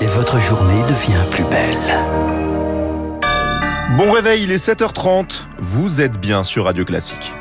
et 0.00 0.06
votre 0.06 0.40
journée 0.40 0.82
devient 0.82 1.24
plus 1.30 1.44
belle. 1.44 1.76
Bon 3.96 4.12
réveil, 4.12 4.44
il 4.44 4.52
est 4.52 4.64
7h30. 4.64 5.46
Vous 5.58 6.00
êtes 6.00 6.18
bien 6.18 6.44
sur 6.44 6.66
Radio 6.66 6.84
Classique. 6.84 7.32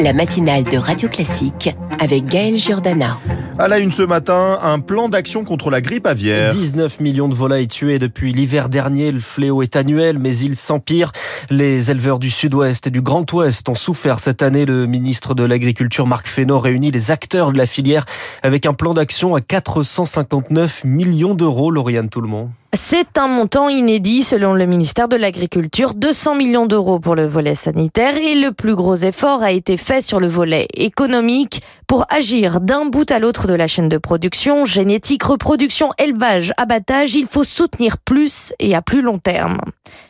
La 0.00 0.12
matinale 0.12 0.64
de 0.64 0.76
Radio 0.76 1.08
Classique 1.08 1.74
avec 1.98 2.24
Gaël 2.24 2.56
Giordana. 2.56 3.18
À 3.60 3.68
la 3.68 3.78
une 3.78 3.92
ce 3.92 4.00
matin, 4.00 4.58
un 4.62 4.78
plan 4.78 5.10
d'action 5.10 5.44
contre 5.44 5.68
la 5.68 5.82
grippe 5.82 6.06
aviaire. 6.06 6.50
19 6.50 6.98
millions 6.98 7.28
de 7.28 7.34
volailles 7.34 7.68
tuées 7.68 7.98
depuis 7.98 8.32
l'hiver 8.32 8.70
dernier. 8.70 9.12
Le 9.12 9.20
fléau 9.20 9.60
est 9.60 9.76
annuel, 9.76 10.18
mais 10.18 10.34
il 10.34 10.56
s'empire. 10.56 11.12
Les 11.50 11.90
éleveurs 11.90 12.18
du 12.18 12.30
sud-ouest 12.30 12.86
et 12.86 12.90
du 12.90 13.02
grand 13.02 13.30
ouest 13.34 13.68
ont 13.68 13.74
souffert 13.74 14.18
cette 14.18 14.40
année. 14.40 14.64
Le 14.64 14.86
ministre 14.86 15.34
de 15.34 15.44
l'Agriculture, 15.44 16.06
Marc 16.06 16.26
Fesneau, 16.26 16.58
réunit 16.58 16.90
les 16.90 17.10
acteurs 17.10 17.52
de 17.52 17.58
la 17.58 17.66
filière 17.66 18.06
avec 18.42 18.64
un 18.64 18.72
plan 18.72 18.94
d'action 18.94 19.34
à 19.34 19.42
459 19.42 20.84
millions 20.84 21.34
d'euros. 21.34 21.70
Lauriane 21.70 22.08
Tout-le-Monde. 22.08 22.48
C'est 22.72 23.18
un 23.18 23.26
montant 23.26 23.68
inédit 23.68 24.22
selon 24.22 24.54
le 24.54 24.64
ministère 24.64 25.08
de 25.08 25.16
l'Agriculture, 25.16 25.92
200 25.92 26.36
millions 26.36 26.66
d'euros 26.66 27.00
pour 27.00 27.16
le 27.16 27.26
volet 27.26 27.56
sanitaire 27.56 28.16
et 28.16 28.36
le 28.36 28.52
plus 28.52 28.76
gros 28.76 28.94
effort 28.94 29.42
a 29.42 29.50
été 29.50 29.76
fait 29.76 30.00
sur 30.00 30.20
le 30.20 30.28
volet 30.28 30.68
économique 30.74 31.62
pour 31.88 32.06
agir 32.10 32.60
d'un 32.60 32.84
bout 32.84 33.10
à 33.10 33.18
l'autre 33.18 33.48
de 33.48 33.54
la 33.54 33.66
chaîne 33.66 33.88
de 33.88 33.98
production, 33.98 34.64
génétique, 34.64 35.24
reproduction, 35.24 35.90
élevage, 35.98 36.52
abattage, 36.58 37.16
il 37.16 37.26
faut 37.26 37.42
soutenir 37.42 37.98
plus 37.98 38.52
et 38.60 38.76
à 38.76 38.82
plus 38.82 39.02
long 39.02 39.18
terme. 39.18 39.58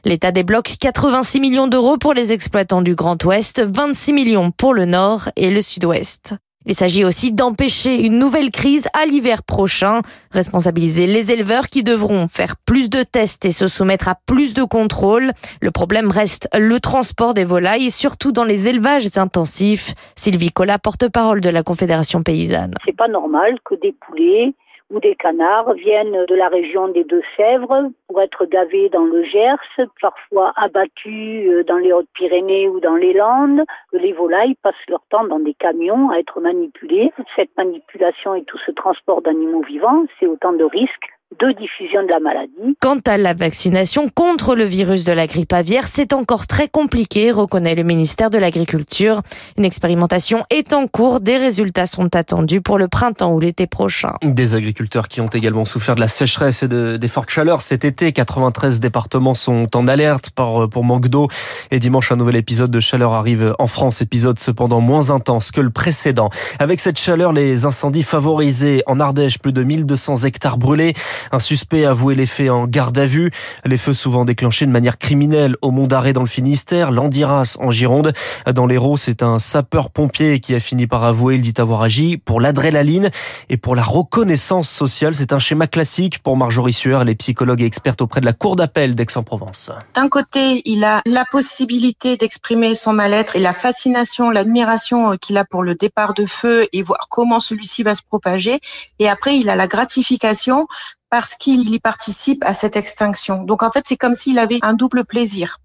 L'État 0.04 0.30
débloque 0.30 0.74
86 0.79 1.40
millions 1.40 1.66
d'euros 1.66 1.96
pour 1.96 2.12
les 2.12 2.30
exploitants 2.30 2.82
du 2.82 2.95
Grand 2.95 3.24
Ouest, 3.24 3.62
26 3.62 4.12
millions 4.12 4.51
pour 4.51 4.74
le 4.74 4.84
Nord 4.84 5.30
et 5.34 5.51
le 5.51 5.62
Sud-Ouest. 5.62 6.34
Il 6.66 6.74
s'agit 6.74 7.06
aussi 7.06 7.32
d'empêcher 7.32 8.04
une 8.04 8.18
nouvelle 8.18 8.50
crise 8.50 8.86
à 8.92 9.06
l'hiver 9.06 9.42
prochain, 9.42 10.02
responsabiliser 10.30 11.06
les 11.06 11.32
éleveurs 11.32 11.68
qui 11.68 11.82
devront 11.82 12.28
faire 12.28 12.56
plus 12.66 12.90
de 12.90 13.02
tests 13.02 13.46
et 13.46 13.50
se 13.50 13.66
soumettre 13.66 14.08
à 14.08 14.14
plus 14.26 14.52
de 14.52 14.62
contrôles. 14.62 15.32
Le 15.62 15.70
problème 15.70 16.10
reste 16.10 16.48
le 16.58 16.78
transport 16.78 17.32
des 17.32 17.46
volailles, 17.46 17.90
surtout 17.90 18.30
dans 18.30 18.44
les 18.44 18.68
élevages 18.68 19.08
intensifs. 19.16 19.94
Sylvie 20.16 20.50
Collat, 20.50 20.78
porte-parole 20.78 21.40
de 21.40 21.48
la 21.48 21.62
Confédération 21.62 22.20
paysanne. 22.20 22.74
C'est 22.84 22.96
pas 22.96 23.08
normal 23.08 23.58
que 23.64 23.74
des 23.76 23.92
poulets 23.92 24.54
ou 24.91 25.01
des 25.01 25.15
canards 25.15 25.73
viennent 25.74 26.24
de 26.27 26.35
la 26.35 26.49
région 26.49 26.88
des 26.88 27.05
Deux-Sèvres 27.05 27.91
pour 28.09 28.21
être 28.21 28.45
gavés 28.46 28.88
dans 28.88 29.05
le 29.05 29.23
Gers, 29.24 29.59
parfois 30.01 30.52
abattus 30.57 31.49
euh, 31.49 31.65
dans 31.65 31.77
les 31.77 31.93
Hautes-Pyrénées 31.93 32.69
ou 32.69 32.80
dans 32.80 32.96
les 32.96 33.13
Landes. 33.13 33.65
Les 33.93 34.13
volailles 34.13 34.57
passent 34.63 34.74
leur 34.88 35.02
temps 35.11 35.24
dans 35.24 35.38
des 35.38 35.55
camions 35.55 36.11
à 36.11 36.18
être 36.18 36.41
manipulées. 36.41 37.13
Cette 37.37 37.57
manipulation 37.57 38.35
et 38.35 38.45
tout 38.45 38.59
ce 38.66 38.73
transport 38.73 39.23
d'animaux 39.23 39.63
vivants, 39.63 40.05
c'est 40.18 40.27
autant 40.27 40.52
de 40.52 40.65
risques 40.65 41.11
de 41.38 41.52
diffusion 41.52 42.02
de 42.02 42.09
la 42.09 42.18
maladie. 42.18 42.76
Quant 42.80 42.98
à 43.06 43.16
la 43.16 43.34
vaccination 43.34 44.09
contre 44.09 44.56
le 44.56 44.64
virus 44.64 45.04
de 45.04 45.12
la 45.12 45.26
grippe 45.26 45.52
aviaire, 45.52 45.87
c'est 45.87 46.12
encore 46.12 46.48
très 46.48 46.68
compliqué, 46.68 47.30
reconnaît 47.30 47.76
le 47.76 47.84
ministère 47.84 48.30
de 48.30 48.38
l'Agriculture. 48.38 49.22
Une 49.56 49.64
expérimentation 49.64 50.45
est 50.50 50.72
en 50.72 50.88
cours, 50.88 51.20
des 51.20 51.37
résultats 51.37 51.87
sont 51.87 52.14
attendus 52.16 52.60
pour 52.60 52.78
le 52.78 52.88
printemps 52.88 53.32
ou 53.32 53.38
l'été 53.38 53.68
prochain. 53.68 54.14
Des 54.22 54.54
agriculteurs 54.56 55.06
qui 55.06 55.20
ont 55.20 55.28
également 55.28 55.64
souffert 55.64 55.95
de 55.95 56.00
la 56.00 56.09
sécheresse 56.09 56.64
et 56.64 56.68
de, 56.68 56.96
des 56.96 57.09
fortes 57.09 57.30
chaleurs 57.30 57.62
cet 57.62 57.84
été. 57.84 58.12
93 58.12 58.80
départements 58.80 59.34
sont 59.34 59.68
en 59.76 59.87
alerte 59.87 60.30
pour, 60.30 60.68
pour 60.68 60.84
manque 60.84 61.09
d'eau. 61.09 61.28
Et 61.70 61.78
dimanche, 61.78 62.10
un 62.10 62.16
nouvel 62.16 62.37
épisode 62.37 62.72
de 62.72 62.80
chaleur 62.80 63.12
arrive 63.12 63.54
en 63.59 63.68
France, 63.68 64.03
épisode 64.03 64.41
cependant 64.41 64.81
moins 64.81 65.10
intense 65.10 65.53
que 65.53 65.60
le 65.60 65.70
précédent. 65.70 66.31
Avec 66.59 66.81
cette 66.81 66.98
chaleur, 66.98 67.32
les 67.32 67.66
incendies 67.66 68.03
favorisés 68.03 68.82
en 68.87 68.98
Ardèche, 68.98 69.38
plus 69.38 69.53
de 69.53 69.62
1200 69.62 70.25
hectares 70.25 70.59
brûlés. 70.59 70.94
Un 71.32 71.38
suspect 71.38 71.84
a 71.84 71.91
avoué 71.91 72.14
les 72.14 72.26
faits 72.26 72.50
en 72.50 72.66
garde 72.66 72.98
à 72.98 73.06
vue. 73.06 73.31
Les 73.64 73.78
feux 73.78 73.94
souvent 73.94 74.25
déclenchés 74.25 74.66
de 74.66 74.70
manière 74.70 74.98
criminelle 74.98 75.56
au 75.62 75.70
Mont 75.70 75.86
d'Arrêt 75.86 76.12
dans 76.12 76.22
le 76.22 76.26
Finistère, 76.26 76.91
l'Andiras 76.91 77.56
en 77.60 77.70
Gironde. 77.70 78.12
Dans 78.53 78.66
l'Hérault, 78.66 78.97
c'est 78.97 79.22
un 79.22 79.38
sapeur-pompier 79.38 80.41
qui 80.41 80.54
a 80.54 80.60
fini 80.60 80.86
par 80.86 81.04
avouer, 81.04 81.36
il 81.36 81.42
dit 81.42 81.54
avoir 81.58 81.82
agi 81.82 82.16
pour 82.16 82.41
l'adrénaline 82.41 83.10
et 83.48 83.56
pour 83.56 83.75
la 83.76 83.82
reconnaissance 83.82 84.69
sociale. 84.69 85.14
C'est 85.14 85.32
un 85.32 85.38
schéma 85.38 85.66
classique 85.66 86.22
pour 86.22 86.36
Marjorie 86.36 86.72
Sueur, 86.72 87.04
les 87.04 87.14
psychologues 87.14 87.62
et 87.62 87.66
expertes 87.66 88.02
auprès 88.02 88.20
de 88.20 88.26
la 88.26 88.32
Cour 88.32 88.56
d'appel 88.56 88.94
d'Aix-en-Provence. 88.94 89.70
D'un 89.94 90.08
côté, 90.08 90.62
il 90.64 90.84
a 90.84 91.02
la 91.06 91.25
possibilité 91.25 92.16
d'exprimer 92.16 92.75
son 92.75 92.92
mal-être 92.92 93.37
et 93.37 93.41
la 93.41 93.52
fascination, 93.52 94.31
l'admiration 94.31 95.16
qu'il 95.16 95.37
a 95.37 95.44
pour 95.44 95.62
le 95.62 95.75
départ 95.75 96.14
de 96.14 96.26
feu 96.26 96.66
et 96.72 96.82
voir 96.82 97.06
comment 97.10 97.41
celui-ci 97.41 97.82
va 97.82 97.94
se 97.94 98.02
propager. 98.02 98.60
Et 98.98 99.08
après, 99.08 99.37
il 99.37 99.48
a 99.48 99.56
la 99.56 99.66
gratification 99.66 100.66
parce 101.10 101.34
qu'il 101.34 101.69
y 101.69 101.78
participe 101.81 102.43
à 102.44 102.54
cette 102.54 102.76
extinction. 102.76 103.43
Donc 103.43 103.62
en 103.62 103.71
fait, 103.71 103.84
c'est 103.87 103.97
comme 103.97 104.15
s'il 104.15 104.38
avait 104.38 104.60
un 104.62 104.75
double 104.75 105.04
plaisir. 105.04 105.59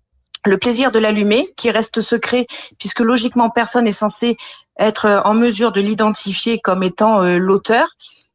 Le 0.45 0.57
plaisir 0.57 0.91
de 0.91 0.99
l'allumer, 0.99 1.53
qui 1.55 1.71
reste 1.71 2.01
secret, 2.01 2.45
puisque 2.77 2.99
logiquement 2.99 3.49
personne 3.49 3.85
n'est 3.85 3.91
censé 3.91 4.37
être 4.79 5.21
en 5.25 5.33
mesure 5.33 5.71
de 5.71 5.81
l'identifier 5.81 6.59
comme 6.59 6.83
étant 6.83 7.23
euh, 7.23 7.37
l'auteur. 7.37 7.87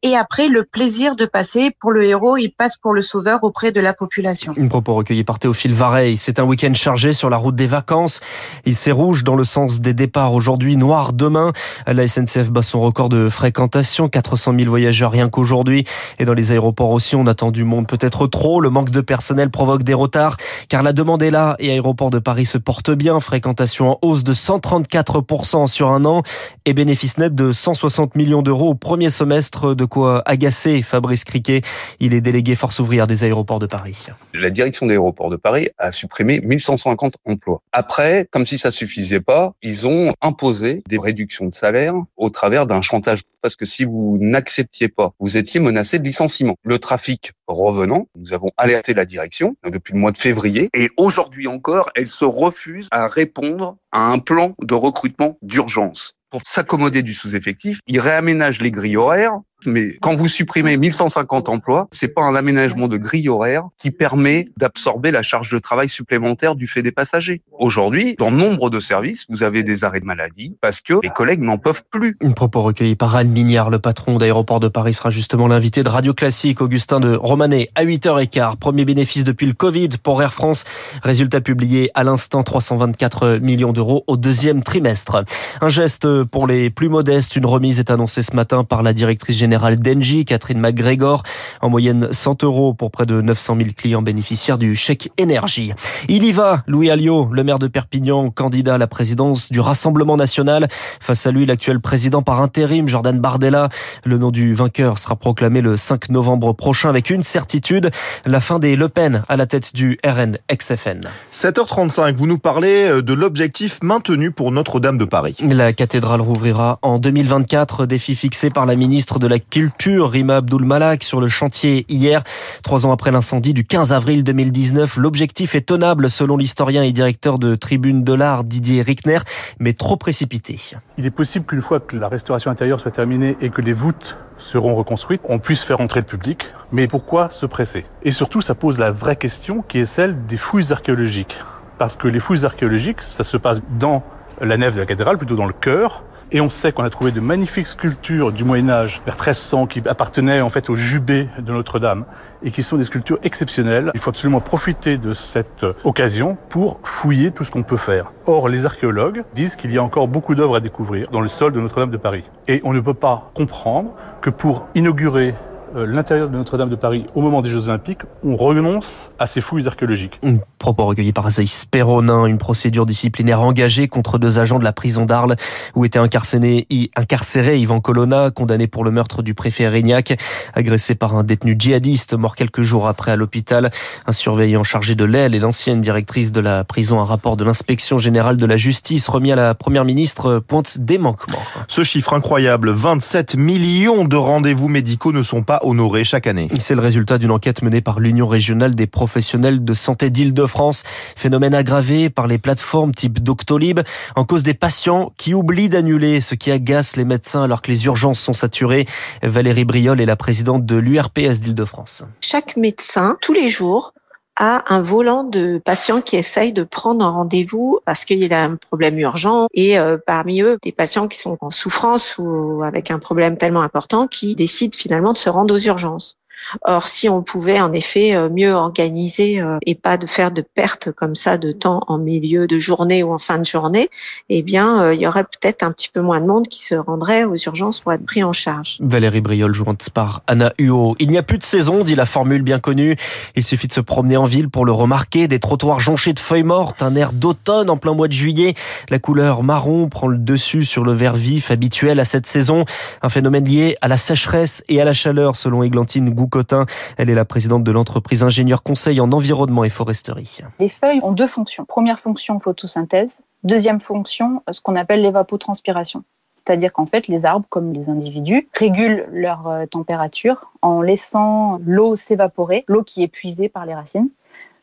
Et 0.03 0.15
après, 0.15 0.47
le 0.47 0.63
plaisir 0.63 1.15
de 1.15 1.27
passer 1.27 1.69
pour 1.79 1.91
le 1.91 2.03
héros, 2.03 2.35
il 2.35 2.49
passe 2.49 2.75
pour 2.75 2.93
le 2.93 3.03
sauveur 3.03 3.43
auprès 3.43 3.71
de 3.71 3.79
la 3.79 3.93
population. 3.93 4.51
Une 4.57 4.67
propos 4.67 4.95
recueilli 4.95 5.23
par 5.23 5.37
Théophile 5.37 5.75
Vareille. 5.75 6.17
C'est 6.17 6.39
un 6.39 6.43
week-end 6.43 6.73
chargé 6.73 7.13
sur 7.13 7.29
la 7.29 7.37
route 7.37 7.55
des 7.55 7.67
vacances. 7.67 8.19
Il 8.65 8.75
s'est 8.75 8.91
rouge 8.91 9.23
dans 9.23 9.35
le 9.35 9.43
sens 9.43 9.79
des 9.79 9.93
départs 9.93 10.33
aujourd'hui, 10.33 10.75
noir 10.75 11.13
demain. 11.13 11.53
La 11.85 12.07
SNCF 12.07 12.49
bat 12.49 12.63
son 12.63 12.81
record 12.81 13.09
de 13.09 13.29
fréquentation, 13.29 14.09
400 14.09 14.55
000 14.57 14.69
voyageurs 14.69 15.11
rien 15.11 15.29
qu'aujourd'hui. 15.29 15.85
Et 16.17 16.25
dans 16.25 16.33
les 16.33 16.51
aéroports 16.51 16.89
aussi, 16.89 17.15
on 17.15 17.27
attend 17.27 17.51
du 17.51 17.63
monde 17.63 17.85
peut-être 17.85 18.25
trop. 18.25 18.59
Le 18.59 18.71
manque 18.71 18.89
de 18.89 19.01
personnel 19.01 19.51
provoque 19.51 19.83
des 19.83 19.93
retards, 19.93 20.37
car 20.67 20.81
la 20.81 20.93
demande 20.93 21.21
est 21.21 21.31
là 21.31 21.55
et 21.59 21.69
Aéroport 21.69 22.09
de 22.09 22.17
Paris 22.17 22.47
se 22.47 22.57
porte 22.57 22.89
bien. 22.89 23.19
Fréquentation 23.19 23.91
en 23.91 23.99
hausse 24.01 24.23
de 24.23 24.33
134% 24.33 25.67
sur 25.67 25.89
un 25.89 26.05
an 26.05 26.23
et 26.65 26.73
bénéfice 26.73 27.17
net 27.17 27.33
de 27.33 27.51
160 27.51 28.15
millions 28.15 28.41
d'euros 28.41 28.69
au 28.69 28.75
premier 28.75 29.09
semestre. 29.09 29.75
De 29.75 29.85
quoi 29.85 30.21
agacer 30.25 30.81
Fabrice 30.81 31.23
Criquet. 31.23 31.61
Il 31.99 32.13
est 32.13 32.21
délégué 32.21 32.55
force 32.55 32.79
ouvrière 32.79 33.07
des 33.07 33.23
aéroports 33.23 33.59
de 33.59 33.67
Paris. 33.67 34.07
La 34.33 34.49
direction 34.49 34.85
des 34.85 34.93
aéroports 34.93 35.29
de 35.29 35.35
Paris 35.35 35.69
a 35.77 35.91
supprimé 35.91 36.41
1150 36.43 37.15
emplois. 37.25 37.61
Après, 37.71 38.27
comme 38.31 38.45
si 38.45 38.57
ça 38.57 38.71
suffisait 38.71 39.19
pas, 39.19 39.53
ils 39.61 39.87
ont 39.87 40.13
imposé 40.21 40.83
des 40.87 40.97
réductions 40.97 41.45
de 41.45 41.53
salaire 41.53 41.93
au 42.17 42.29
travers 42.29 42.65
d'un 42.65 42.81
chantage. 42.81 43.23
Parce 43.41 43.55
que 43.55 43.65
si 43.65 43.85
vous 43.85 44.17
n'acceptiez 44.21 44.87
pas, 44.87 45.13
vous 45.19 45.37
étiez 45.37 45.59
menacé 45.59 45.97
de 45.97 46.03
licenciement. 46.03 46.55
Le 46.63 46.77
trafic 46.77 47.31
revenant, 47.47 48.07
nous 48.15 48.33
avons 48.33 48.51
alerté 48.57 48.93
la 48.93 49.05
direction 49.05 49.55
depuis 49.67 49.93
le 49.93 49.99
mois 49.99 50.11
de 50.11 50.17
février 50.17 50.69
et 50.75 50.89
aujourd'hui 50.97 51.47
encore, 51.47 51.89
elle 51.95 52.07
se 52.07 52.25
refuse 52.25 52.87
à 52.91 53.07
répondre 53.07 53.77
à 53.91 54.11
un 54.11 54.19
plan 54.19 54.55
de 54.61 54.73
recrutement 54.73 55.37
d'urgence 55.41 56.13
pour 56.31 56.41
s'accommoder 56.45 57.03
du 57.03 57.13
sous-effectif, 57.13 57.79
il 57.87 57.99
réaménage 57.99 58.61
les 58.61 58.71
grilles 58.71 58.97
horaires 58.97 59.37
mais 59.65 59.97
quand 60.01 60.15
vous 60.15 60.27
supprimez 60.27 60.77
1150 60.77 61.49
emplois, 61.49 61.87
c'est 61.91 62.07
pas 62.07 62.23
un 62.23 62.35
aménagement 62.35 62.87
de 62.87 62.97
grille 62.97 63.29
horaire 63.29 63.63
qui 63.77 63.91
permet 63.91 64.49
d'absorber 64.57 65.11
la 65.11 65.23
charge 65.23 65.51
de 65.51 65.59
travail 65.59 65.89
supplémentaire 65.89 66.55
du 66.55 66.67
fait 66.67 66.81
des 66.81 66.91
passagers. 66.91 67.41
Aujourd'hui, 67.59 68.15
dans 68.17 68.31
nombre 68.31 68.69
de 68.69 68.79
services, 68.79 69.25
vous 69.29 69.43
avez 69.43 69.63
des 69.63 69.83
arrêts 69.83 69.99
de 69.99 70.05
maladie 70.05 70.55
parce 70.61 70.81
que 70.81 70.95
les 71.03 71.09
collègues 71.09 71.41
n'en 71.41 71.57
peuvent 71.57 71.83
plus. 71.89 72.17
Une 72.21 72.33
propos 72.33 72.61
recueilli 72.61 72.95
par 72.95 73.15
Anne 73.15 73.29
Mignard, 73.29 73.69
le 73.69 73.79
patron 73.79 74.17
d'aéroport 74.17 74.59
de 74.59 74.67
Paris 74.67 74.93
sera 74.93 75.09
justement 75.09 75.47
l'invité 75.47 75.83
de 75.83 75.89
Radio 75.89 76.13
Classique, 76.13 76.61
Augustin 76.61 76.99
de 76.99 77.15
Romanet, 77.15 77.69
à 77.75 77.85
8h15. 77.85 78.57
Premier 78.57 78.85
bénéfice 78.85 79.23
depuis 79.23 79.45
le 79.45 79.53
Covid 79.53 79.89
pour 80.01 80.21
Air 80.21 80.33
France. 80.33 80.63
Résultat 81.03 81.41
publié 81.41 81.91
à 81.93 82.03
l'instant, 82.03 82.43
324 82.43 83.37
millions 83.37 83.73
d'euros 83.73 84.03
au 84.07 84.17
deuxième 84.17 84.63
trimestre. 84.63 85.23
Un 85.61 85.69
geste 85.69 86.23
pour 86.25 86.47
les 86.47 86.69
plus 86.69 86.89
modestes. 86.89 87.35
Une 87.35 87.45
remise 87.45 87.79
est 87.79 87.91
annoncée 87.91 88.21
ce 88.21 88.35
matin 88.35 88.63
par 88.63 88.83
la 88.83 88.93
directrice 88.93 89.37
générale 89.37 89.50
générale 89.51 89.79
d'Engie, 89.79 90.23
Catherine 90.23 90.61
McGregor. 90.61 91.23
En 91.59 91.69
moyenne 91.69 92.07
100 92.09 92.45
euros 92.45 92.73
pour 92.73 92.89
près 92.89 93.05
de 93.05 93.19
900 93.19 93.57
000 93.57 93.69
clients 93.75 94.01
bénéficiaires 94.01 94.57
du 94.57 94.77
chèque 94.77 95.11
énergie. 95.17 95.73
Il 96.07 96.23
y 96.23 96.31
va, 96.31 96.63
Louis 96.67 96.89
Alliot, 96.89 97.27
le 97.33 97.43
maire 97.43 97.59
de 97.59 97.67
Perpignan, 97.67 98.29
candidat 98.29 98.75
à 98.75 98.77
la 98.77 98.87
présidence 98.87 99.51
du 99.51 99.59
Rassemblement 99.59 100.15
national. 100.15 100.69
Face 101.01 101.27
à 101.27 101.31
lui, 101.31 101.45
l'actuel 101.45 101.81
président 101.81 102.21
par 102.21 102.39
intérim, 102.41 102.87
Jordan 102.87 103.19
Bardella. 103.19 103.67
Le 104.05 104.17
nom 104.17 104.31
du 104.31 104.53
vainqueur 104.53 104.97
sera 104.97 105.17
proclamé 105.17 105.59
le 105.59 105.75
5 105.75 106.07
novembre 106.07 106.53
prochain 106.53 106.87
avec 106.87 107.09
une 107.09 107.23
certitude, 107.23 107.91
la 108.25 108.39
fin 108.39 108.57
des 108.57 108.77
Le 108.77 108.87
Pen 108.87 109.23
à 109.27 109.35
la 109.35 109.47
tête 109.47 109.75
du 109.75 109.99
RN 110.05 110.37
XFN. 110.49 111.01
7h35, 111.33 112.15
vous 112.15 112.27
nous 112.27 112.37
parlez 112.37 112.85
euh, 112.85 113.01
de 113.01 113.11
l'objectif 113.11 113.79
maintenu 113.83 114.31
pour 114.31 114.53
Notre-Dame 114.53 114.97
de 114.97 115.03
Paris. 115.03 115.35
La 115.41 115.73
cathédrale 115.73 116.21
rouvrira 116.21 116.79
en 116.83 116.99
2024, 116.99 117.85
défi 117.85 118.15
fixé 118.15 118.49
par 118.49 118.65
la 118.65 118.77
ministre 118.77 119.19
de 119.19 119.27
la 119.27 119.40
culture. 119.49 120.09
Rima 120.09 120.37
Abdul 120.37 120.63
Malak 120.63 121.03
sur 121.03 121.19
le 121.19 121.27
chantier 121.27 121.85
hier. 121.89 122.23
Trois 122.63 122.85
ans 122.85 122.91
après 122.91 123.11
l'incendie 123.11 123.53
du 123.53 123.65
15 123.65 123.93
avril 123.93 124.23
2019, 124.23 124.97
l'objectif 124.97 125.55
est 125.55 125.61
tenable 125.61 126.09
selon 126.09 126.37
l'historien 126.37 126.83
et 126.83 126.91
directeur 126.91 127.39
de 127.39 127.55
Tribune 127.55 128.03
de 128.03 128.13
l'Art 128.13 128.43
Didier 128.43 128.81
Rickner, 128.81 129.19
mais 129.59 129.73
trop 129.73 129.97
précipité. 129.97 130.59
Il 130.97 131.05
est 131.05 131.11
possible 131.11 131.45
qu'une 131.45 131.61
fois 131.61 131.79
que 131.79 131.97
la 131.97 132.07
restauration 132.07 132.51
intérieure 132.51 132.79
soit 132.79 132.91
terminée 132.91 133.35
et 133.41 133.49
que 133.49 133.61
les 133.61 133.73
voûtes 133.73 134.17
seront 134.37 134.75
reconstruites, 134.75 135.21
on 135.25 135.39
puisse 135.39 135.63
faire 135.63 135.81
entrer 135.81 135.99
le 135.99 136.05
public. 136.05 136.53
Mais 136.71 136.87
pourquoi 136.87 137.29
se 137.29 137.45
presser? 137.45 137.85
Et 138.03 138.11
surtout, 138.11 138.41
ça 138.41 138.55
pose 138.55 138.79
la 138.79 138.91
vraie 138.91 139.15
question 139.15 139.61
qui 139.61 139.79
est 139.79 139.85
celle 139.85 140.25
des 140.25 140.37
fouilles 140.37 140.71
archéologiques. 140.71 141.39
Parce 141.77 141.95
que 141.95 142.07
les 142.07 142.19
fouilles 142.19 142.45
archéologiques, 142.45 143.01
ça 143.01 143.23
se 143.23 143.37
passe 143.37 143.61
dans 143.79 144.03
la 144.39 144.57
nef 144.57 144.75
de 144.75 144.79
la 144.79 144.85
cathédrale, 144.85 145.17
plutôt 145.17 145.35
dans 145.35 145.45
le 145.45 145.53
chœur, 145.53 146.03
et 146.31 146.41
on 146.41 146.49
sait 146.49 146.71
qu'on 146.71 146.83
a 146.83 146.89
trouvé 146.89 147.11
de 147.11 147.19
magnifiques 147.19 147.67
sculptures 147.67 148.31
du 148.31 148.43
Moyen 148.43 148.69
Âge 148.69 149.01
vers 149.05 149.15
1300 149.15 149.67
qui 149.67 149.81
appartenaient 149.87 150.41
en 150.41 150.49
fait 150.49 150.69
au 150.69 150.75
jubé 150.75 151.27
de 151.39 151.51
Notre-Dame 151.51 152.05
et 152.43 152.51
qui 152.51 152.63
sont 152.63 152.77
des 152.77 152.85
sculptures 152.85 153.19
exceptionnelles. 153.23 153.91
Il 153.93 153.99
faut 153.99 154.09
absolument 154.09 154.39
profiter 154.39 154.97
de 154.97 155.13
cette 155.13 155.65
occasion 155.83 156.37
pour 156.49 156.79
fouiller 156.83 157.31
tout 157.31 157.43
ce 157.43 157.51
qu'on 157.51 157.63
peut 157.63 157.77
faire. 157.77 158.13
Or, 158.25 158.49
les 158.49 158.65
archéologues 158.65 159.23
disent 159.35 159.55
qu'il 159.55 159.71
y 159.71 159.77
a 159.77 159.83
encore 159.83 160.07
beaucoup 160.07 160.35
d'œuvres 160.35 160.55
à 160.55 160.59
découvrir 160.59 161.07
dans 161.11 161.21
le 161.21 161.27
sol 161.27 161.51
de 161.51 161.59
Notre-Dame 161.59 161.91
de 161.91 161.97
Paris. 161.97 162.23
Et 162.47 162.61
on 162.63 162.73
ne 162.73 162.79
peut 162.79 162.93
pas 162.93 163.31
comprendre 163.33 163.91
que 164.21 164.29
pour 164.29 164.69
inaugurer 164.75 165.29
euh, 165.29 165.50
l'intérieur 165.75 166.29
de 166.29 166.37
Notre-Dame 166.37 166.69
de 166.69 166.75
Paris 166.75 167.05
au 167.15 167.21
moment 167.21 167.41
des 167.41 167.49
Jeux 167.49 167.69
Olympiques, 167.69 168.01
on 168.23 168.35
renonce 168.35 169.11
à 169.19 169.25
ces 169.25 169.41
fouilles 169.41 169.67
archéologiques. 169.67 170.19
Un 170.23 170.37
propos 170.59 170.85
recueilli 170.85 171.11
par 171.11 171.25
Azaïs 171.25 171.65
Perronin, 171.65 172.25
une 172.25 172.37
procédure 172.37 172.85
disciplinaire 172.85 173.41
engagée 173.41 173.87
contre 173.87 174.17
deux 174.17 174.39
agents 174.39 174.59
de 174.59 174.63
la 174.63 174.73
prison 174.73 175.05
d'Arles 175.05 175.35
où 175.75 175.85
était 175.85 175.99
incarcéré, 175.99 176.67
incarcéré 176.95 177.57
Yvan 177.57 177.79
Colonna, 177.79 178.31
condamné 178.31 178.67
pour 178.67 178.83
le 178.83 178.91
meurtre 178.91 179.21
du 179.21 179.33
préfet 179.33 179.67
Rignac, 179.67 180.17
agressé 180.53 180.95
par 180.95 181.15
un 181.15 181.23
détenu 181.23 181.55
djihadiste 181.57 182.13
mort 182.13 182.35
quelques 182.35 182.61
jours 182.61 182.87
après 182.87 183.11
à 183.11 183.15
l'hôpital. 183.15 183.71
Un 184.05 184.11
surveillant 184.11 184.63
chargé 184.63 184.95
de 184.95 185.05
l'aile 185.05 185.35
et 185.35 185.39
l'ancienne 185.39 185.81
directrice 185.81 186.31
de 186.31 186.41
la 186.41 186.63
prison, 186.63 186.99
un 186.99 187.05
rapport 187.05 187.37
de 187.37 187.43
l'inspection 187.43 187.97
générale 187.97 188.37
de 188.37 188.45
la 188.45 188.57
justice 188.57 189.07
remis 189.07 189.31
à 189.31 189.35
la 189.35 189.55
première 189.55 189.85
ministre 189.85 190.39
pointe 190.39 190.77
des 190.77 190.97
manquements. 190.97 191.39
Ce 191.67 191.83
chiffre 191.83 192.13
incroyable, 192.13 192.71
27 192.71 193.35
millions 193.35 194.05
de 194.05 194.15
rendez-vous 194.15 194.67
médicaux 194.67 195.11
ne 195.11 195.23
sont 195.23 195.43
pas 195.43 195.60
honorés 195.65 196.03
chaque 196.03 196.27
année. 196.27 196.49
C'est 196.59 196.75
le 196.75 196.81
résultat 196.81 197.17
d'une 197.17 197.31
enquête 197.31 197.61
menée 197.61 197.81
par 197.81 197.99
l'Union 197.99 198.27
régionale 198.27 198.75
des 198.75 198.87
professionnels 198.87 199.63
de 199.63 199.73
santé 199.73 200.09
d'Île-de-France. 200.09 200.83
Phénomène 201.15 201.53
aggravé 201.53 202.09
par 202.09 202.27
les 202.27 202.37
plateformes 202.37 202.93
type 202.93 203.19
Doctolib 203.19 203.81
en 204.15 204.25
cause 204.25 204.43
des 204.43 204.53
patients 204.53 205.13
qui 205.17 205.33
oublient 205.33 205.69
d'annuler, 205.69 206.21
ce 206.21 206.35
qui 206.35 206.51
agace 206.51 206.95
les 206.95 207.05
médecins 207.05 207.43
alors 207.43 207.61
que 207.61 207.71
les 207.71 207.85
urgences 207.85 208.19
sont 208.19 208.33
saturées. 208.33 208.85
Valérie 209.23 209.65
Briol 209.65 210.01
est 210.01 210.05
la 210.05 210.15
présidente 210.15 210.65
de 210.65 210.75
l'URPS 210.75 211.39
d'Île-de-France. 211.39 212.03
Chaque 212.21 212.57
médecin, 212.57 213.17
tous 213.21 213.33
les 213.33 213.49
jours, 213.49 213.93
a 214.41 214.73
un 214.73 214.81
volant 214.81 215.23
de 215.23 215.61
patients 215.63 216.01
qui 216.01 216.15
essayent 216.15 216.51
de 216.51 216.63
prendre 216.63 217.05
un 217.05 217.11
rendez-vous 217.11 217.79
parce 217.85 218.05
qu'il 218.05 218.33
a 218.33 218.43
un 218.43 218.55
problème 218.55 218.97
urgent 218.97 219.45
et 219.53 219.77
euh, 219.77 219.97
parmi 220.03 220.41
eux 220.41 220.57
des 220.63 220.71
patients 220.71 221.07
qui 221.07 221.19
sont 221.19 221.37
en 221.41 221.51
souffrance 221.51 222.17
ou 222.17 222.63
avec 222.63 222.89
un 222.89 222.97
problème 222.97 223.37
tellement 223.37 223.61
important 223.61 224.07
qui 224.07 224.33
décident 224.33 224.75
finalement 224.75 225.13
de 225.13 225.19
se 225.19 225.29
rendre 225.29 225.55
aux 225.55 225.59
urgences. 225.59 226.17
Or, 226.63 226.87
si 226.87 227.09
on 227.09 227.21
pouvait 227.21 227.59
en 227.59 227.73
effet 227.73 228.15
euh, 228.15 228.29
mieux 228.29 228.53
organiser 228.53 229.39
euh, 229.39 229.57
et 229.65 229.75
pas 229.75 229.97
de 229.97 230.05
faire 230.05 230.31
de 230.31 230.41
pertes 230.41 230.91
comme 230.91 231.15
ça 231.15 231.37
de 231.37 231.51
temps 231.51 231.81
en 231.87 231.97
milieu 231.97 232.47
de 232.47 232.57
journée 232.57 233.03
ou 233.03 233.13
en 233.13 233.17
fin 233.17 233.37
de 233.37 233.45
journée, 233.45 233.89
eh 234.29 234.41
bien, 234.41 234.81
euh, 234.81 234.93
il 234.93 235.01
y 235.01 235.07
aurait 235.07 235.23
peut-être 235.23 235.63
un 235.63 235.71
petit 235.71 235.89
peu 235.89 236.01
moins 236.01 236.19
de 236.19 236.25
monde 236.25 236.47
qui 236.47 236.63
se 236.63 236.75
rendrait 236.75 237.23
aux 237.23 237.35
urgences 237.35 237.79
pour 237.79 237.93
être 237.93 238.05
pris 238.05 238.23
en 238.23 238.33
charge. 238.33 238.77
Valérie 238.79 239.21
Briol, 239.21 239.53
jointe 239.53 239.89
par 239.89 240.21
Anna 240.27 240.53
Huot. 240.59 240.95
Il 240.99 241.09
n'y 241.09 241.17
a 241.17 241.23
plus 241.23 241.37
de 241.37 241.43
saison, 241.43 241.83
dit 241.83 241.95
la 241.95 242.05
formule 242.05 242.41
bien 242.41 242.59
connue. 242.59 242.95
Il 243.35 243.43
suffit 243.43 243.67
de 243.67 243.73
se 243.73 243.81
promener 243.81 244.17
en 244.17 244.25
ville 244.25 244.49
pour 244.49 244.65
le 244.65 244.71
remarquer. 244.71 245.27
Des 245.27 245.39
trottoirs 245.39 245.79
jonchés 245.79 246.13
de 246.13 246.19
feuilles 246.19 246.43
mortes, 246.43 246.81
un 246.81 246.95
air 246.95 247.13
d'automne 247.13 247.69
en 247.69 247.77
plein 247.77 247.93
mois 247.93 248.07
de 248.07 248.13
juillet. 248.13 248.55
La 248.89 248.99
couleur 248.99 249.43
marron 249.43 249.89
prend 249.89 250.07
le 250.07 250.17
dessus 250.17 250.65
sur 250.65 250.83
le 250.83 250.93
vert 250.93 251.15
vif 251.15 251.51
habituel 251.51 251.99
à 251.99 252.05
cette 252.05 252.27
saison. 252.27 252.65
Un 253.01 253.09
phénomène 253.09 253.45
lié 253.45 253.77
à 253.81 253.87
la 253.87 253.97
sécheresse 253.97 254.63
et 254.67 254.81
à 254.81 254.85
la 254.85 254.93
chaleur, 254.93 255.35
selon 255.35 255.63
Églantine 255.63 256.09
Gou 256.09 256.27
Cotin. 256.31 256.65
Elle 256.97 257.11
est 257.11 257.15
la 257.15 257.25
présidente 257.25 257.63
de 257.63 257.71
l'entreprise 257.71 258.23
ingénieur 258.23 258.63
conseil 258.63 258.99
en 258.99 259.11
environnement 259.11 259.63
et 259.63 259.69
foresterie. 259.69 260.39
Les 260.59 260.69
feuilles 260.69 261.01
ont 261.03 261.11
deux 261.11 261.27
fonctions. 261.27 261.65
Première 261.65 261.99
fonction, 261.99 262.39
photosynthèse. 262.39 263.21
Deuxième 263.43 263.79
fonction, 263.79 264.41
ce 264.51 264.61
qu'on 264.61 264.75
appelle 264.75 265.03
l'évapotranspiration. 265.03 266.03
C'est-à-dire 266.35 266.73
qu'en 266.73 266.87
fait, 266.87 267.07
les 267.07 267.23
arbres, 267.25 267.45
comme 267.49 267.71
les 267.71 267.89
individus, 267.89 268.47
régulent 268.53 269.05
leur 269.11 269.47
euh, 269.47 269.65
température 269.67 270.51
en 270.63 270.81
laissant 270.81 271.59
l'eau 271.63 271.95
s'évaporer, 271.95 272.63
l'eau 272.67 272.83
qui 272.83 273.03
est 273.03 273.07
puisée 273.07 273.47
par 273.47 273.67
les 273.67 273.75
racines. 273.75 274.09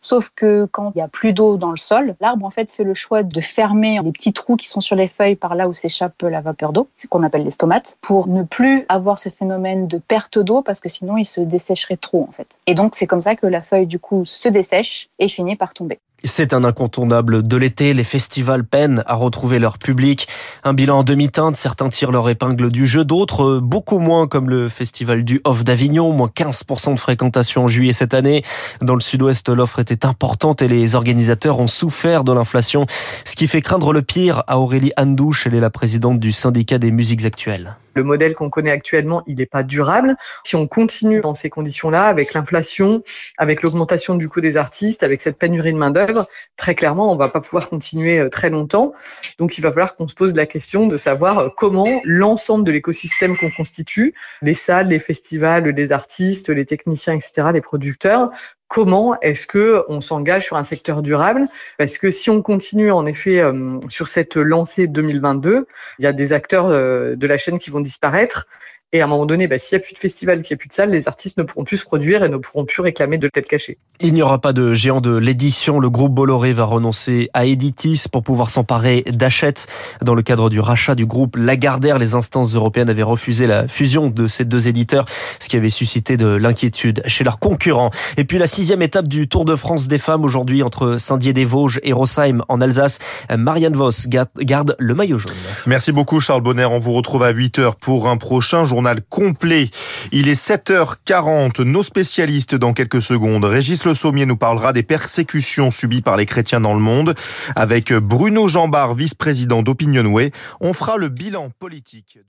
Sauf 0.01 0.31
que 0.35 0.67
quand 0.67 0.93
il 0.95 0.99
y 0.99 1.03
a 1.03 1.09
plus 1.09 1.33
d'eau 1.33 1.57
dans 1.57 1.71
le 1.71 1.77
sol, 1.77 2.15
l'arbre 2.21 2.47
en 2.47 2.51
fait 2.51 2.71
fait 2.71 2.85
le 2.85 2.95
choix 2.95 3.23
de 3.23 3.41
fermer 3.41 4.01
les 4.03 4.13
petits 4.13 4.33
trous 4.33 4.57
qui 4.57 4.69
sont 4.69 4.81
sur 4.81 4.97
les 4.97 5.09
feuilles 5.09 5.37
par 5.37 5.55
là 5.55 5.69
où 5.69 5.75
s'échappe 5.75 6.23
la 6.23 6.41
vapeur 6.41 6.73
d'eau, 6.73 6.89
ce 6.99 7.07
qu'on 7.07 7.23
appelle 7.23 7.45
les 7.45 7.51
stomates, 7.51 7.97
pour 8.01 8.29
ne 8.29 8.43
plus 8.43 8.85
avoir 8.89 9.19
ce 9.19 9.29
phénomène 9.29 9.89
de 9.89 9.99
perte 9.99 10.39
d'eau 10.39 10.63
parce 10.63 10.81
que 10.81 10.89
sinon 10.89 11.17
il 11.17 11.25
se 11.25 11.41
dessécherait 11.41 11.97
trop 11.97 12.27
en 12.29 12.33
fait. 12.33 12.49
Et 12.67 12.75
donc 12.75 12.95
c'est 12.95 13.07
comme 13.07 13.23
ça 13.23 13.37
que 13.37 13.47
la 13.47 13.63
feuille 13.63 13.87
du 13.87 13.99
coup 13.99 14.25
se 14.25 14.49
dessèche 14.49 15.09
et 15.19 15.29
finit 15.29 15.57
par 15.57 15.73
tomber. 15.75 15.99
C'est 16.25 16.53
un 16.53 16.65
incontournable 16.65 17.47
de 17.47 17.57
l'été. 17.57 17.95
Les 17.95 18.03
festivals 18.03 18.65
peinent 18.65 19.05
à 19.07 19.15
retrouver 19.15 19.61
leur 19.61 19.79
public. 19.79 20.27
Un 20.65 20.75
bilan 20.75 20.99
en 20.99 21.03
demi-teinte. 21.05 21.57
Certains 21.57 21.91
tirent 21.91 22.11
leur 22.11 22.29
épingle 22.29 22.73
du 22.73 22.89
jeu, 22.89 23.05
d'autres 23.05 23.61
beaucoup 23.61 24.01
moins, 24.01 24.27
comme 24.27 24.51
le 24.51 24.69
festival 24.69 25.23
du 25.23 25.41
Off 25.45 25.63
d'Avignon, 25.63 26.13
moins 26.13 26.31
15% 26.35 26.95
de 26.95 26.99
fréquentation 26.99 27.65
en 27.65 27.69
juillet 27.69 27.93
cette 27.93 28.15
année. 28.15 28.43
Dans 28.81 28.95
le 28.95 29.01
sud-ouest, 29.01 29.49
l'offre 29.49 29.79
était 29.79 30.05
importante 30.05 30.61
et 30.61 30.67
les 30.67 30.97
organisateurs 30.97 31.61
ont 31.61 31.69
souffert 31.69 32.25
de 32.25 32.33
l'inflation, 32.33 32.87
ce 33.25 33.37
qui 33.37 33.47
fait 33.47 33.63
craindre 33.63 33.93
le 33.93 34.03
pire 34.03 34.43
à 34.49 34.59
Aurélie 34.59 34.93
Andouche. 34.97 35.47
Elle 35.47 35.55
est 35.55 35.61
la 35.61 35.71
présidente 35.71 36.19
du 36.19 36.33
syndicat 36.33 36.79
des 36.79 36.91
musiques 36.91 37.25
actuelles. 37.25 37.77
Le 37.99 38.05
modèle 38.05 38.35
qu'on 38.35 38.49
connaît 38.49 38.71
actuellement, 38.71 39.25
il 39.27 39.39
n'est 39.39 39.47
pas 39.47 39.65
durable. 39.65 40.15
Si 40.45 40.55
on 40.55 40.69
continue 40.69 41.21
dans 41.21 41.35
ces 41.35 41.51
conditions-là, 41.51 42.05
avec 42.05 42.33
l'inflation, 42.33 43.03
avec 43.39 43.63
l'augmentation 43.63 44.15
du 44.15 44.29
coût 44.29 44.41
des 44.41 44.57
artistes, 44.57 45.03
avec 45.03 45.21
cette 45.21 45.37
pénurie 45.37 45.73
de 45.73 45.79
main-d'œuvre, 45.79 46.29
très 46.57 46.77
clairement, 46.77 47.11
on 47.13 47.17
va 47.17 47.29
pas 47.29 47.41
pouvoir 47.41 47.69
continuer 47.69 48.21
euh, 48.21 48.29
très 48.29 48.51
longtemps. 48.51 48.93
Donc, 49.41 49.59
il 49.59 49.63
va 49.63 49.73
falloir 49.73 49.97
qu'on 49.97 50.07
se 50.07 50.15
pose 50.15 50.33
la 50.37 50.47
question 50.47 50.87
de 50.87 50.97
savoir 50.97 51.39
euh, 51.39 51.49
comment 51.57 52.01
l'ensemble 52.05 52.63
de 52.63 52.71
l'écosystème 52.71 53.37
qu'on 53.37 53.51
constitue, 53.51 54.15
les 54.43 54.55
salles, 54.55 54.87
les 54.87 55.01
festivals, 55.01 55.65
les 55.65 55.91
artistes, 55.91 56.51
les 56.51 56.67
techniciens, 56.67 57.15
etc., 57.15 57.49
les 57.53 57.61
producteurs, 57.61 58.31
comment 58.69 59.19
est-ce 59.21 59.47
que 59.47 59.85
on 59.89 60.01
s'engage 60.01 60.45
sur 60.45 60.57
un 60.57 60.63
secteur 60.63 61.03
durable? 61.03 61.49
Parce 61.79 61.99
que 61.99 62.11
si 62.11 62.31
on 62.31 62.43
continue 62.43 62.91
en 62.91 63.07
effet 63.07 63.41
euh, 63.41 63.81
sur 63.89 64.07
cette 64.07 64.37
lancée 64.37 64.87
2022, 64.87 65.67
il 65.99 66.03
y 66.03 66.07
a 66.07 66.13
des 66.13 66.33
acteurs 66.33 66.67
euh, 66.67 67.17
de 67.17 67.27
la 67.27 67.39
chaîne 67.39 67.59
qui 67.59 67.71
vont 67.71 67.81
disparaître 67.81 68.47
et 68.95 69.03
à 69.03 69.05
un 69.05 69.07
moment 69.07 69.27
donné, 69.27 69.49
bah, 69.49 69.59
s'il 69.59 69.77
n'y 69.77 69.83
a 69.83 69.85
plus 69.85 69.93
de 69.93 69.99
festival, 69.99 70.41
qu'il 70.41 70.55
n'y 70.55 70.57
a 70.57 70.61
plus 70.61 70.69
de 70.69 70.73
salles, 70.73 70.91
les 70.91 71.09
artistes 71.09 71.37
ne 71.37 71.43
pourront 71.43 71.65
plus 71.65 71.77
se 71.77 71.85
produire 71.85 72.25
et 72.25 72.31
ne 72.31 72.39
pourront 72.39 72.65
plus 72.65 72.81
réclamer 72.81 73.19
de 73.19 73.29
têtes 73.29 73.47
cachées. 73.47 73.77
Il 74.01 74.15
n'y 74.15 74.23
aura 74.23 74.41
pas 74.41 74.55
de 74.55 74.73
géant 74.73 75.03
de 75.03 75.15
l'édition. 75.15 75.79
Le 75.79 75.91
groupe 75.91 76.15
Bolloré 76.15 76.55
va 76.55 76.65
renoncer 76.65 77.29
à 77.35 77.45
Editis 77.45 78.05
pour 78.11 78.23
pouvoir 78.23 78.49
s'emparer 78.49 79.03
d'Achète. 79.07 79.67
Dans 80.01 80.15
le 80.15 80.23
cadre 80.23 80.49
du 80.49 80.59
rachat 80.59 80.95
du 80.95 81.05
groupe 81.05 81.37
Lagardère, 81.37 81.99
les 81.99 82.15
instances 82.15 82.55
européennes 82.55 82.89
avaient 82.89 83.03
refusé 83.03 83.47
la 83.47 83.69
fusion 83.69 84.09
de 84.09 84.27
ces 84.27 84.47
deux 84.47 84.69
éditeurs, 84.69 85.05
ce 85.39 85.51
qui 85.51 85.59
avait 85.59 85.69
suscité 85.69 86.17
de 86.17 86.29
l'inquiétude 86.29 87.03
chez 87.05 87.25
leurs 87.25 87.39
concurrents. 87.39 87.91
Et 88.17 88.25
puis 88.25 88.39
la 88.39 88.47
sixième 88.47 88.81
étape 88.81 89.07
du 89.07 89.29
Tour 89.29 89.45
de 89.45 89.55
France 89.55 89.87
des 89.87 89.99
femmes 89.99 90.25
aujourd'hui 90.25 90.63
entre 90.63 90.97
Saint-Dié-des-Vosges 90.97 91.81
et 91.83 91.93
Rosheim 91.93 92.41
en 92.49 92.63
Alsace. 92.63 93.01
Marianne 93.37 93.75
Voss 93.75 94.09
garde 94.09 94.77
le 94.79 94.95
maillot 94.95 95.19
jaune. 95.19 95.35
Merci 95.67 95.93
beaucoup 95.93 96.21
Charles 96.21 96.41
Bonner. 96.41 96.65
On 96.65 96.79
vous 96.79 96.95
retrouve 96.95 97.23
à 97.23 97.35
8h 97.35 97.75
pour 97.79 98.09
un 98.09 98.17
prochain 98.17 98.65
jour 98.65 98.78
journal 98.79 99.01
complet. 99.09 99.71
Il 100.13 100.29
est 100.29 100.41
7h40. 100.41 101.63
Nos 101.63 101.83
spécialistes 101.83 102.55
dans 102.55 102.73
quelques 102.73 103.03
secondes. 103.03 103.45
Régis 103.45 103.85
Le 103.85 103.93
Sommier 103.93 104.25
nous 104.25 104.37
parlera 104.37 104.73
des 104.73 104.85
persécutions 104.85 105.71
subies 105.71 106.01
par 106.01 106.17
les 106.17 106.27
chrétiens 106.27 106.61
dans 106.61 106.75
le 106.75 106.81
monde. 106.81 107.17
Avec 107.57 107.93
Bruno 107.93 108.47
Jambard, 108.47 108.95
vice-président 108.95 109.63
d'Opinionway, 109.63 110.31
on 110.61 110.73
fera 110.75 110.97
le 110.97 111.09
bilan 111.09 111.51
politique. 111.59 112.21